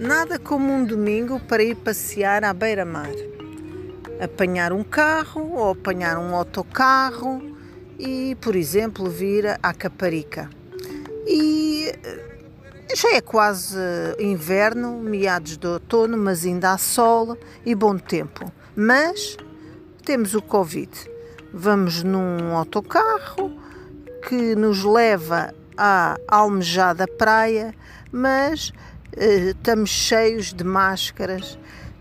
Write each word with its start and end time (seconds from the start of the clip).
Nada 0.00 0.38
como 0.38 0.72
um 0.72 0.82
domingo 0.82 1.38
para 1.40 1.62
ir 1.62 1.74
passear 1.74 2.42
à 2.42 2.54
beira-mar. 2.54 3.10
Apanhar 4.18 4.72
um 4.72 4.82
carro 4.82 5.52
ou 5.52 5.72
apanhar 5.72 6.16
um 6.16 6.34
autocarro 6.34 7.42
e, 7.98 8.34
por 8.40 8.56
exemplo, 8.56 9.10
vir 9.10 9.58
à 9.62 9.74
Caparica. 9.74 10.48
E 11.26 11.92
eh, 12.02 12.94
já 12.96 13.14
é 13.14 13.20
quase 13.20 13.76
inverno, 14.18 14.98
meados 14.98 15.58
de 15.58 15.66
outono, 15.66 16.16
mas 16.16 16.46
ainda 16.46 16.72
há 16.72 16.78
sol 16.78 17.36
e 17.62 17.74
bom 17.74 17.98
tempo. 17.98 18.50
Mas 18.74 19.36
temos 20.02 20.34
o 20.34 20.40
Covid. 20.40 20.90
Vamos 21.52 22.02
num 22.02 22.56
autocarro 22.56 23.52
que 24.26 24.56
nos 24.56 24.82
leva 24.82 25.52
à 25.76 26.16
almejada 26.26 27.06
praia, 27.06 27.74
mas 28.10 28.72
estamos 29.16 29.90
cheios 29.90 30.52
de 30.52 30.64
máscaras, 30.64 31.58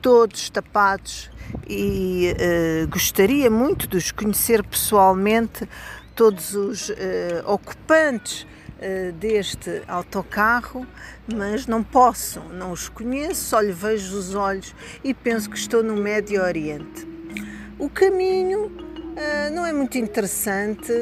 todos 0.00 0.50
tapados 0.50 1.30
e 1.68 2.34
uh, 2.34 2.88
gostaria 2.88 3.50
muito 3.50 3.86
de 3.86 3.96
os 3.96 4.10
conhecer 4.10 4.62
pessoalmente, 4.64 5.68
todos 6.14 6.54
os 6.54 6.88
uh, 6.90 6.94
ocupantes 7.46 8.46
deste 9.20 9.80
autocarro, 9.86 10.84
mas 11.32 11.68
não 11.68 11.84
posso, 11.84 12.40
não 12.52 12.72
os 12.72 12.88
conheço, 12.88 13.44
só 13.44 13.60
lhe 13.60 13.70
vejo 13.70 14.18
os 14.18 14.34
olhos 14.34 14.74
e 15.04 15.14
penso 15.14 15.48
que 15.48 15.56
estou 15.56 15.84
no 15.84 15.94
Médio 15.94 16.42
Oriente. 16.42 17.06
O 17.78 17.88
caminho 17.88 18.72
não 19.52 19.64
é 19.64 19.72
muito 19.72 19.96
interessante, 19.98 20.92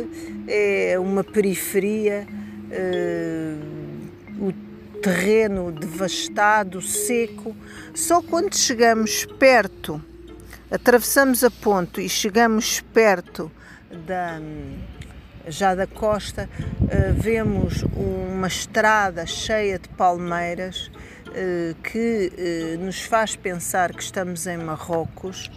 é 0.47 0.98
uma 0.98 1.25
periferia. 1.25 2.27
Terreno 5.01 5.73
devastado, 5.73 6.81
seco. 6.81 7.56
Só 7.95 8.23
quando 8.23 8.55
chegamos 8.55 9.27
perto, 9.39 10.03
atravessamos 10.70 11.42
a 11.42 11.51
ponte 11.51 12.01
e 12.01 12.09
chegamos 12.09 12.81
perto 12.92 13.51
da 14.07 14.41
já 15.48 15.75
da 15.75 15.87
costa, 15.87 16.48
eh, 16.89 17.12
vemos 17.12 17.83
uma 17.95 18.47
estrada 18.47 19.27
cheia 19.27 19.79
de 19.79 19.89
palmeiras 19.89 20.91
eh, 21.35 21.75
que 21.83 22.33
eh, 22.37 22.77
nos 22.79 23.03
faz 23.03 23.37
pensar 23.37 23.92
que 23.95 24.03
estamos 24.03 24.47
em 24.47 24.59
Marrocos 24.59 25.51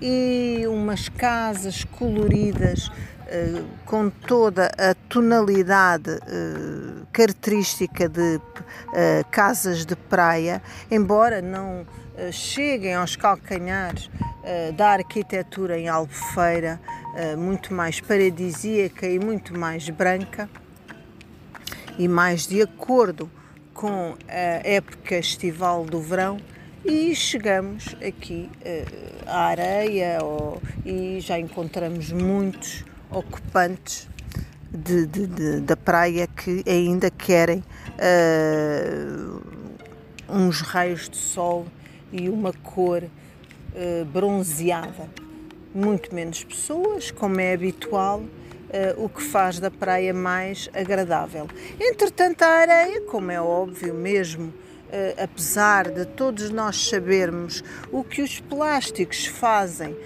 e 0.00 0.64
umas 0.66 1.08
casas 1.08 1.84
coloridas 1.84 2.90
eh, 3.34 3.62
com 3.86 4.10
toda 4.10 4.70
a 4.76 4.94
tonalidade 5.08 6.10
uh, 6.10 7.06
característica 7.10 8.06
de 8.06 8.36
uh, 8.36 8.40
casas 9.30 9.86
de 9.86 9.96
praia, 9.96 10.62
embora 10.90 11.40
não 11.40 11.86
cheguem 12.30 12.94
aos 12.94 13.16
calcanhares 13.16 14.10
da 14.76 14.90
arquitetura 14.90 15.78
em 15.78 15.88
Albufeira, 15.88 16.78
muito 17.38 17.72
mais 17.72 18.02
paradisíaca 18.02 19.06
e 19.06 19.18
muito 19.18 19.58
mais 19.58 19.88
branca 19.88 20.46
e 21.98 22.06
mais 22.06 22.46
de 22.46 22.60
acordo 22.60 23.30
com 23.72 24.14
a 24.28 24.68
época 24.68 25.16
estival 25.16 25.86
do 25.86 26.02
verão 26.02 26.38
e 26.84 27.14
chegamos 27.14 27.94
aqui 28.06 28.50
uh, 28.60 29.28
à 29.28 29.46
areia 29.46 30.18
oh, 30.20 30.58
e 30.84 31.20
já 31.20 31.38
encontramos 31.38 32.10
muitos 32.10 32.84
ocupantes 33.12 34.08
de, 34.72 35.06
de, 35.06 35.26
de, 35.26 35.60
da 35.60 35.76
praia 35.76 36.26
que 36.26 36.64
ainda 36.66 37.10
querem 37.10 37.62
uh, 37.98 39.42
uns 40.28 40.62
raios 40.62 41.08
de 41.10 41.16
sol 41.16 41.66
e 42.10 42.28
uma 42.28 42.52
cor 42.52 43.02
uh, 43.02 44.04
bronzeada. 44.06 45.10
Muito 45.74 46.14
menos 46.14 46.42
pessoas, 46.44 47.10
como 47.10 47.40
é 47.40 47.52
habitual, 47.52 48.20
uh, 48.20 49.04
o 49.04 49.08
que 49.08 49.22
faz 49.22 49.58
da 49.58 49.70
praia 49.70 50.14
mais 50.14 50.70
agradável. 50.72 51.46
Entretanto, 51.78 52.42
a 52.42 52.48
areia, 52.48 53.02
como 53.02 53.30
é 53.30 53.40
óbvio 53.40 53.94
mesmo, 53.94 54.52
apesar 55.16 55.90
de 55.90 56.04
todos 56.04 56.50
nós 56.50 56.90
sabermos 56.90 57.64
o 57.90 58.04
que 58.04 58.20
os 58.20 58.40
plásticos 58.40 59.24
fazem 59.24 59.96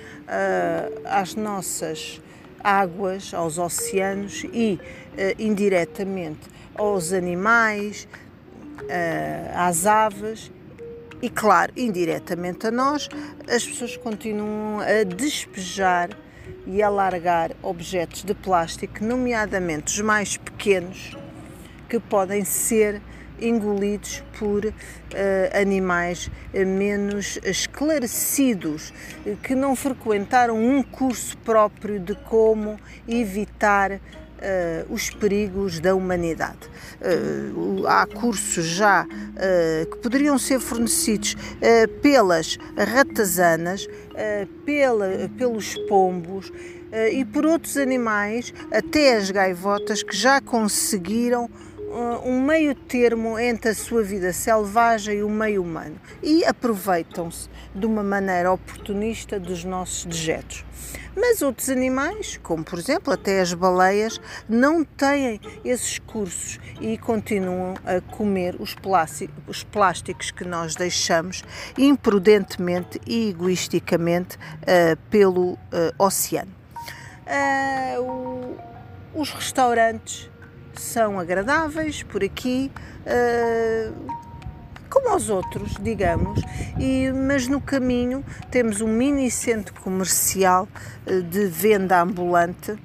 às 1.05 1.35
nossas 1.35 2.21
águas, 2.67 3.33
aos 3.33 3.59
oceanos 3.59 4.45
e 4.53 4.81
uh, 4.81 5.41
indiretamente 5.41 6.41
aos 6.75 7.13
animais, 7.13 8.09
uh, 8.83 9.53
às 9.55 9.87
aves. 9.87 10.51
E, 11.23 11.31
claro, 11.31 11.73
indiretamente 11.77 12.67
a 12.67 12.71
nós, 12.71 13.09
as 13.49 13.65
pessoas 13.65 13.97
continuam 13.97 14.81
a 14.81 15.03
despejar 15.05 16.11
e 16.67 16.83
a 16.83 16.89
largar 16.89 17.53
objetos 17.63 18.23
de 18.23 18.35
plástico, 18.35 19.03
nomeadamente 19.03 19.95
os 19.95 20.01
mais 20.01 20.37
pequenos, 20.37 21.17
que 21.89 21.99
podem 22.01 22.45
ser 22.45 23.01
engolidos 23.41 24.23
por 24.39 24.65
uh, 24.65 24.73
animais 25.61 26.31
eh, 26.53 26.65
menos 26.65 27.39
esclarecidos, 27.43 28.93
que 29.43 29.55
não 29.55 29.75
frequentaram 29.77 30.57
um 30.57 30.83
curso 30.83 31.37
próprio 31.39 31.99
de 31.99 32.15
como 32.15 32.77
evitar 33.09 34.01
Uh, 34.37 34.93
os 34.93 35.09
perigos 35.09 35.81
da 35.81 35.95
humanidade. 35.95 36.69
Uh, 37.01 37.87
há 37.87 38.07
cursos 38.07 38.67
já 38.67 39.07
uh, 39.07 39.91
que 39.91 39.97
poderiam 39.97 40.37
ser 40.37 40.61
fornecidos 40.61 41.35
pelas 42.03 42.59
ratazanas, 42.77 43.89
pela, 44.67 45.09
pelos 45.39 45.75
pombos 45.89 46.53
e 47.13 47.25
por 47.25 47.47
outros 47.47 47.79
animais, 47.79 48.53
até 48.71 49.17
as 49.17 49.31
gaivotas, 49.31 50.03
que 50.03 50.15
já 50.15 50.39
conseguiram 50.41 51.51
um 51.97 52.43
meio 52.43 52.75
termo 52.75 53.39
entre 53.39 53.71
a 53.71 53.75
sua 53.75 54.03
vida 54.03 54.33
selvagem 54.33 55.19
e 55.19 55.23
o 55.23 55.31
meio 55.31 55.63
humano 55.63 55.97
e 56.23 56.45
aproveitam-se 56.45 57.49
de 57.75 57.87
uma 57.87 58.03
maneira 58.03 58.53
oportunista 58.53 59.41
dos 59.41 59.65
nossos 59.65 60.05
dejetos. 60.05 60.65
Mas 61.17 61.41
outros 61.41 61.71
animais, 61.71 62.39
como 62.43 62.63
por 62.63 62.79
exemplo 62.79 63.13
até 63.13 63.41
as 63.41 63.55
baleias, 63.55 64.21
não 64.47 64.85
têm 64.85 65.41
esses 65.65 65.99
cursos 65.99 66.61
e 66.79 66.99
continuam 66.99 67.75
a 67.87 68.03
comer 68.15 68.57
os 68.61 68.75
plásticos 69.65 70.31
que 70.31 70.45
nós 70.45 70.75
deixamos 70.75 71.43
imprudentemente 71.79 73.01
e 73.07 73.31
egoisticamente 73.31 74.37
uh, 74.37 74.97
pelo 75.09 75.53
uh, 75.53 75.59
oceano. 75.99 76.53
Uh, 77.27 78.03
o, 79.15 79.21
os 79.21 79.31
restaurantes 79.31 80.31
são 80.81 81.19
agradáveis 81.19 82.03
por 82.03 82.23
aqui, 82.23 82.71
uh, 83.03 83.95
como 84.89 85.11
aos 85.11 85.29
outros, 85.29 85.75
digamos, 85.81 86.41
e, 86.79 87.13
mas 87.13 87.49
no 87.49 87.61
caminho 87.61 88.25
temos 88.51 88.81
um 88.81 88.89
mini 88.89 89.31
centro 89.31 89.75
comercial 89.75 90.69
uh, 91.07 91.23
de 91.23 91.47
venda 91.47 92.01
ambulante, 92.01 92.77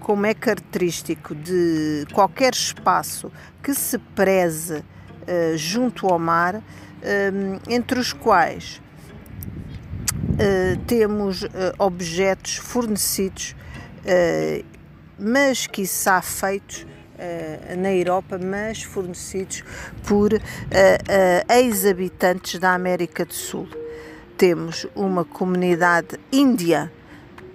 como 0.00 0.26
é 0.26 0.34
característico 0.34 1.34
de 1.34 2.06
qualquer 2.12 2.52
espaço 2.52 3.32
que 3.62 3.74
se 3.74 3.98
preze 3.98 4.78
uh, 4.78 5.56
junto 5.56 6.06
ao 6.06 6.18
mar, 6.18 6.62
entre 7.68 7.98
os 7.98 8.14
quais 8.14 8.80
temos 10.86 11.44
objetos 11.78 12.56
fornecidos, 12.56 13.54
mas 15.18 15.66
que 15.66 15.84
feitos 16.22 16.86
na 17.78 17.92
Europa, 17.92 18.38
mas 18.38 18.82
fornecidos 18.82 19.62
por 20.06 20.32
uh, 20.32 20.36
uh, 20.36 21.52
ex-habitantes 21.52 22.58
da 22.58 22.74
América 22.74 23.24
do 23.24 23.34
Sul. 23.34 23.68
Temos 24.36 24.86
uma 24.94 25.24
comunidade 25.24 26.18
índia 26.32 26.90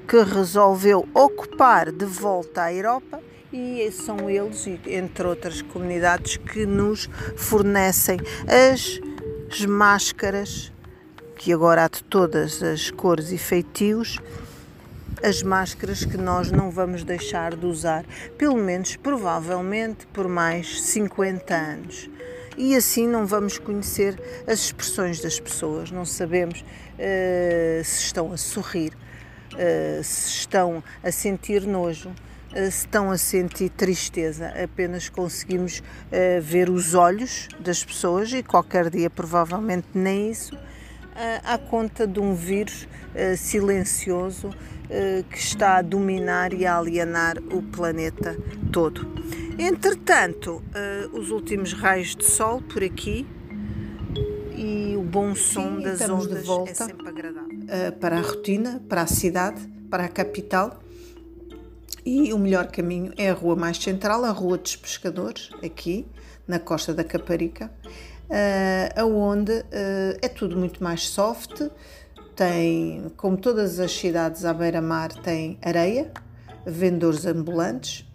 que 0.08 0.24
resolveu 0.24 1.08
ocupar 1.14 1.92
de 1.92 2.06
volta 2.06 2.64
a 2.64 2.74
Europa 2.74 3.22
e 3.52 3.92
são 3.92 4.30
eles, 4.30 4.68
entre 4.86 5.28
outras 5.28 5.62
comunidades, 5.62 6.38
que 6.38 6.66
nos 6.66 7.10
fornecem 7.36 8.20
as, 8.48 9.00
as 9.52 9.66
máscaras, 9.66 10.72
que 11.36 11.52
agora 11.52 11.86
há 11.86 11.88
de 11.88 12.04
todas 12.04 12.62
as 12.62 12.92
cores 12.92 13.32
e 13.32 13.38
feitios, 13.38 14.20
as 15.24 15.44
máscaras 15.44 16.06
que 16.06 16.18
nós 16.18 16.52
não 16.52 16.72
vamos 16.72 17.04
deixar 17.04 17.56
de 17.56 17.66
usar, 17.66 18.06
pelo 18.38 18.58
menos 18.58 18.96
provavelmente 18.96 20.08
por 20.08 20.28
mais 20.28 20.82
50 20.82 21.54
anos. 21.54 22.10
E 22.58 22.76
assim 22.76 23.08
não 23.08 23.26
vamos 23.26 23.58
conhecer 23.58 24.22
as 24.48 24.60
expressões 24.60 25.22
das 25.22 25.40
pessoas, 25.40 25.92
não 25.92 26.06
sabemos 26.06 26.60
uh, 26.62 27.84
se 27.84 28.04
estão 28.04 28.34
a 28.34 28.38
sorrir, 28.38 28.92
uh, 29.54 30.04
se 30.04 30.30
estão 30.30 30.84
a 31.02 31.12
sentir 31.12 31.62
nojo, 31.62 32.12
se 32.54 32.68
estão 32.68 33.12
a 33.12 33.18
sentir 33.18 33.70
tristeza, 33.70 34.52
apenas 34.62 35.08
conseguimos 35.08 35.80
uh, 35.80 36.42
ver 36.42 36.70
os 36.70 36.96
olhos 36.96 37.48
das 37.60 37.84
pessoas 37.84 38.34
e 38.34 38.44
qualquer 38.44 38.90
dia, 38.90 39.10
provavelmente, 39.10 39.88
nem 39.94 40.32
isso, 40.32 40.58
à 41.44 41.58
conta 41.58 42.08
de 42.08 42.20
um 42.20 42.34
vírus 42.34 42.88
uh, 43.14 43.38
silencioso 43.38 44.50
que 45.30 45.38
está 45.38 45.78
a 45.78 45.82
dominar 45.84 46.52
e 46.52 46.66
a 46.66 46.76
alienar 46.76 47.38
o 47.52 47.62
planeta 47.62 48.36
todo. 48.72 49.06
Entretanto, 49.60 50.64
os 51.14 51.30
últimos 51.30 51.74
raios 51.74 52.16
de 52.16 52.26
sol 52.26 52.60
por 52.60 52.84
aqui 52.84 53.28
e 54.58 54.96
o 54.98 55.04
bom 55.04 55.36
som 55.36 55.78
Sim, 55.78 55.84
das 55.84 56.02
ondas 56.10 56.42
de 56.42 56.48
volta, 56.48 56.72
é 56.72 56.74
sempre 56.74 57.08
agradável. 57.08 57.92
para 58.00 58.18
a 58.18 58.22
rotina, 58.22 58.82
para 58.90 59.04
a 59.04 59.06
cidade, 59.06 59.62
para 59.92 60.06
a 60.06 60.10
capital 60.10 60.82
e 62.06 62.34
o 62.34 62.40
melhor 62.40 62.68
caminho 62.72 63.14
é 63.18 63.30
a 63.30 63.34
rua 63.34 63.56
mais 63.56 63.78
central, 63.78 64.24
a 64.24 64.32
Rua 64.32 64.58
dos 64.58 64.76
Pescadores, 64.76 65.50
aqui 65.64 66.08
na 66.48 66.58
costa 66.58 66.94
da 66.94 67.04
Caparica, 67.04 67.72
uh, 68.30 69.06
onde 69.06 69.52
uh, 69.52 70.18
é 70.22 70.28
tudo 70.28 70.58
muito 70.58 70.84
mais 70.84 71.10
soft. 71.10 71.62
Tem, 72.36 73.12
como 73.18 73.36
todas 73.36 73.80
as 73.80 73.92
cidades 73.92 74.46
à 74.46 74.54
beira-mar, 74.54 75.12
tem 75.12 75.58
areia, 75.62 76.12
vendedores 76.66 77.26
ambulantes, 77.26 78.10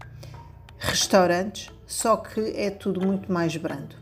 restaurantes, 0.79 1.71
só 1.87 2.17
que 2.17 2.41
é 2.57 2.71
tudo 2.71 3.05
muito 3.05 3.31
mais 3.31 3.55
brando. 3.57 3.97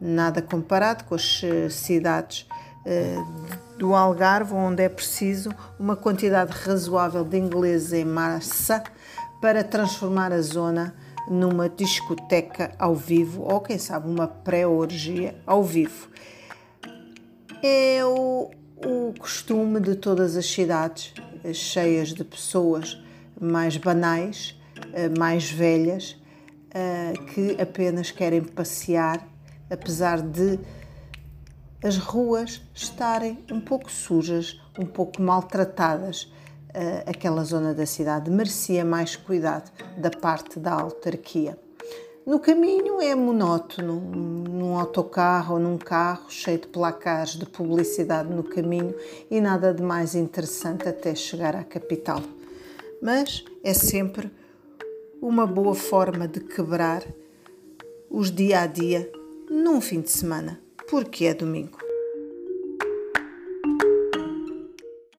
Nada 0.00 0.40
comparado 0.40 1.04
com 1.04 1.14
as 1.14 1.40
eh, 1.42 1.68
cidades 1.70 2.46
uh, 2.84 3.78
do 3.78 3.94
Algarve, 3.94 4.52
onde 4.54 4.82
é 4.82 4.88
preciso 4.88 5.50
uma 5.78 5.96
quantidade 5.96 6.52
razoável 6.52 7.24
de 7.24 7.38
inglês 7.38 7.92
em 7.92 8.04
massa 8.04 8.82
para 9.40 9.64
transformar 9.64 10.32
a 10.32 10.40
zona 10.40 10.94
numa 11.28 11.68
discoteca 11.68 12.74
ao 12.78 12.94
vivo 12.94 13.42
ou, 13.42 13.60
quem 13.60 13.78
sabe, 13.78 14.08
uma 14.08 14.26
pré-orgia 14.26 15.34
ao 15.46 15.62
vivo. 15.62 16.08
É 17.62 18.04
o, 18.04 18.50
o 18.76 19.14
costume 19.18 19.80
de 19.80 19.94
todas 19.94 20.36
as 20.36 20.46
cidades 20.46 21.14
cheias 21.52 22.08
de 22.08 22.24
pessoas 22.24 22.98
mais 23.40 23.76
banais, 23.76 24.58
eh, 24.92 25.08
mais 25.18 25.50
velhas, 25.50 26.16
eh, 26.70 27.12
que 27.32 27.60
apenas 27.60 28.10
querem 28.10 28.42
passear, 28.42 29.26
apesar 29.68 30.22
de 30.22 30.58
as 31.82 31.98
ruas 31.98 32.62
estarem 32.74 33.44
um 33.50 33.60
pouco 33.60 33.90
sujas, 33.90 34.58
um 34.78 34.86
pouco 34.86 35.20
maltratadas 35.20 36.32
aquela 37.06 37.44
zona 37.44 37.72
da 37.72 37.86
cidade. 37.86 38.30
Merecia 38.30 38.84
mais 38.84 39.16
cuidado 39.16 39.70
da 39.96 40.10
parte 40.10 40.58
da 40.58 40.72
autarquia. 40.72 41.58
No 42.26 42.38
caminho 42.38 43.02
é 43.02 43.14
monótono, 43.14 44.00
num 44.00 44.78
autocarro 44.78 45.54
ou 45.54 45.60
num 45.60 45.76
carro 45.76 46.30
cheio 46.30 46.58
de 46.58 46.68
placares 46.68 47.32
de 47.32 47.44
publicidade 47.44 48.32
no 48.32 48.42
caminho 48.42 48.94
e 49.30 49.42
nada 49.42 49.74
de 49.74 49.82
mais 49.82 50.14
interessante 50.14 50.88
até 50.88 51.14
chegar 51.14 51.54
à 51.54 51.62
capital. 51.62 52.22
Mas 53.02 53.44
é 53.62 53.74
sempre 53.74 54.30
uma 55.20 55.46
boa 55.46 55.74
forma 55.74 56.26
de 56.26 56.40
quebrar 56.40 57.04
os 58.08 58.30
dia 58.30 58.60
a 58.60 58.66
dia 58.66 59.10
num 59.50 59.80
fim 59.80 60.00
de 60.00 60.10
semana, 60.10 60.58
porque 60.88 61.26
é 61.26 61.34
domingo. 61.34 61.78